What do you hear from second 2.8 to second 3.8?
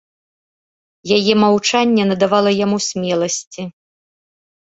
смеласці.